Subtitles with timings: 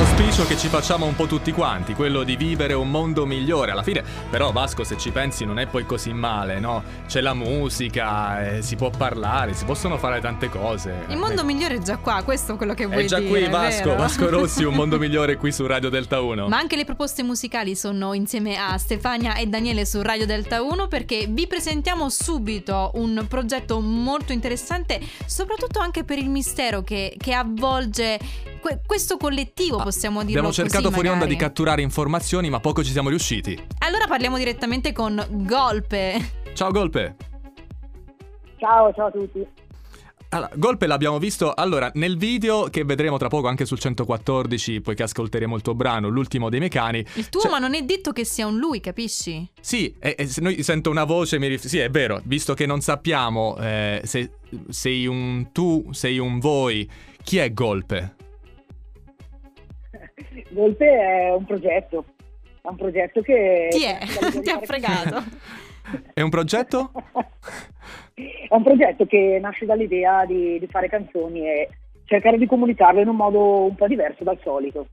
[0.00, 3.72] l'auspicio che ci facciamo un po' tutti quanti, quello di vivere un mondo migliore.
[3.72, 6.82] Alla fine, però, Vasco, se ci pensi, non è poi così male, no?
[7.06, 11.04] C'è la musica, eh, si può parlare, si possono fare tante cose.
[11.08, 13.28] Il mondo Eh, migliore è già qua, questo è quello che vuoi È già dire.
[13.40, 13.96] qui Vasco, vero?
[14.00, 16.48] Vasco Rossi, un mondo migliore qui su Radio Delta 1.
[16.48, 20.88] Ma anche le proposte musicali sono insieme a Stefania e Daniele su Radio Delta 1
[20.88, 27.34] perché vi presentiamo subito un progetto molto interessante, soprattutto anche per il mistero che, che
[27.34, 28.18] avvolge
[28.60, 31.48] que- questo collettivo, possiamo dirlo Abbiamo cercato così, fuori onda di magari.
[31.48, 33.58] catturare informazioni, ma poco ci siamo riusciti.
[33.78, 36.32] Allora parliamo direttamente con Golpe.
[36.54, 37.16] Ciao Golpe.
[38.58, 39.46] Ciao, ciao a tutti.
[40.32, 45.02] Allora, Golpe l'abbiamo visto allora nel video che vedremo tra poco anche sul 114, poiché
[45.02, 47.04] ascolteremo il tuo brano, l'ultimo dei mecani.
[47.14, 49.48] Il tuo, Cioè- ma non è detto che sia un lui, capisci?
[49.60, 52.64] Sì, e, e se noi sento una voce, mi rif- sì, è vero, visto che
[52.64, 54.30] non sappiamo eh, se
[54.68, 56.88] sei un tu, sei un voi,
[57.24, 58.14] chi è Golpe?
[60.50, 62.04] Volpe è un progetto.
[62.60, 63.68] È un progetto che.
[63.70, 63.98] Chi è?
[64.42, 65.22] Ti ha fregato.
[66.14, 66.92] È un progetto?
[68.14, 71.68] è un progetto che nasce dall'idea di, di fare canzoni e
[72.04, 74.86] cercare di comunicarle in un modo un po' diverso dal solito.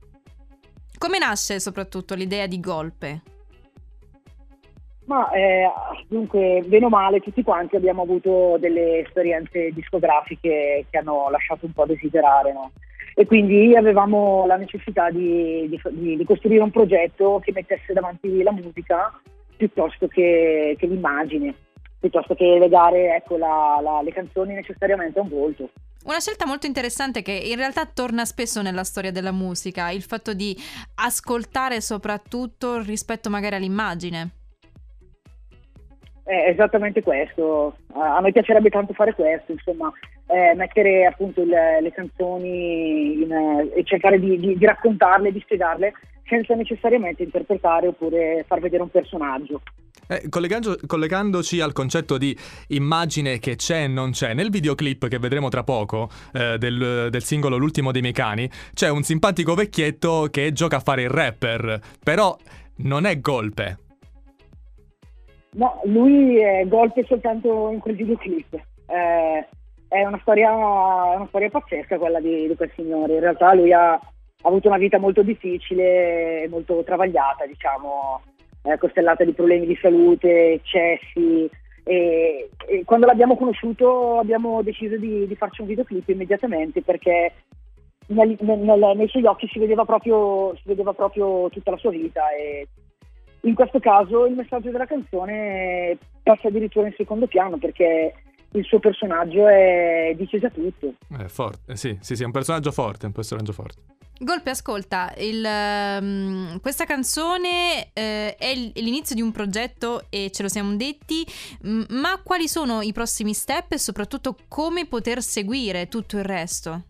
[0.97, 3.21] Come nasce soprattutto l'idea di Golpe?
[5.05, 5.69] Ma eh,
[6.07, 11.71] dunque, bene o male, tutti quanti abbiamo avuto delle esperienze discografiche che hanno lasciato un
[11.71, 12.71] po' a desiderare, no?
[13.19, 18.51] E quindi avevamo la necessità di, di- di- costruire un progetto che mettesse davanti la
[18.51, 19.19] musica
[19.55, 21.55] piuttosto che, che l'immagine,
[21.99, 25.71] piuttosto che legare ecco, la- la- le canzoni necessariamente a un volto.
[26.03, 30.35] Una scelta molto interessante che in realtà torna spesso nella storia della musica, il fatto
[30.35, 30.55] di
[30.93, 34.29] ascoltare soprattutto rispetto magari all'immagine.
[36.27, 37.77] È esattamente questo.
[37.93, 39.89] A me piacerebbe tanto fare questo, insomma,
[40.27, 45.39] eh, mettere appunto il- le canzoni in, eh, e cercare di, di- di raccontarle, di
[45.39, 45.93] spiegarle
[46.27, 49.61] senza necessariamente interpretare oppure far vedere un personaggio.
[50.09, 52.37] Eh, collegando- collegandoci al concetto di
[52.67, 57.23] immagine che c'è e non c'è, nel videoclip che vedremo tra poco eh, del, del
[57.23, 61.79] singolo L'ultimo dei miei cani, c'è un simpatico vecchietto che gioca a fare il rapper,
[62.03, 62.35] però
[62.79, 63.77] non è Golpe.
[65.51, 68.53] No, lui è golpe soltanto in quel videoclip.
[68.53, 69.47] Eh,
[69.87, 73.13] è una storia, una storia pazzesca quella di, di quel signore.
[73.13, 73.99] In realtà lui ha, ha
[74.41, 78.21] avuto una vita molto difficile, molto travagliata, diciamo,
[78.63, 81.49] eh, costellata di problemi di salute, eccessi.
[81.83, 87.31] E, e quando l'abbiamo conosciuto abbiamo deciso di, di farci un videoclip immediatamente perché
[88.07, 92.29] nel- nel- nei suoi occhi si vedeva, proprio, si vedeva proprio tutta la sua vita
[92.31, 92.67] e
[93.41, 98.13] in questo caso il messaggio della canzone passa addirittura in secondo piano perché
[98.51, 100.93] il suo personaggio è, dice già tutto.
[101.17, 103.81] È forte, eh, sì, sì, sì, è un personaggio forte, un personaggio forte.
[104.19, 110.49] Golpe, ascolta, il, ehm, questa canzone eh, è l'inizio di un progetto e ce lo
[110.49, 111.23] siamo detti,
[111.61, 116.81] m- ma quali sono i prossimi step e soprattutto come poter seguire tutto il resto?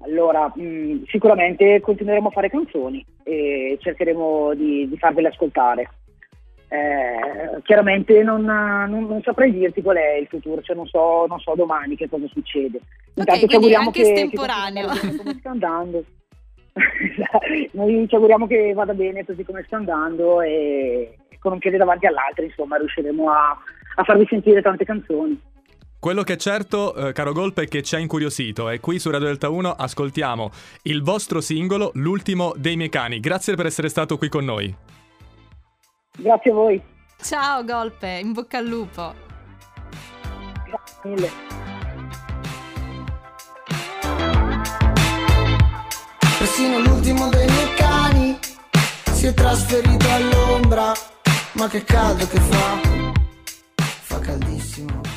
[0.00, 5.90] Allora, mh, sicuramente continueremo a fare canzoni e cercheremo di, di farvele ascoltare.
[6.70, 11.40] Eh, chiaramente non, non- non saprei dirti qual è il futuro, cioè non so, non
[11.40, 12.80] so domani che cosa succede.
[13.14, 14.88] Intanto ci quindi auguriamo anche che, estemporaneo.
[14.88, 16.04] che come sta andando.
[17.72, 22.06] Noi ci auguriamo che vada bene così come sta andando e con un piede davanti
[22.06, 23.56] all'altro, insomma, riusciremo a,
[23.96, 25.40] a farvi sentire tante canzoni.
[26.00, 29.10] Quello che è certo, eh, caro Golpe, è che ci ha incuriosito e qui su
[29.10, 30.50] Radio Delta 1 ascoltiamo
[30.82, 33.18] il vostro singolo, L'ultimo dei miei cani.
[33.18, 34.72] Grazie per essere stato qui con noi.
[36.16, 36.82] Grazie a voi,
[37.20, 39.12] Ciao Golpe, in bocca al lupo.
[40.64, 41.30] grazie mille.
[46.38, 48.38] Persino l'ultimo dei miei cani
[49.12, 50.92] si è trasferito all'ombra.
[51.52, 52.80] Ma che caldo che fa,
[53.82, 55.07] fa caldissimo.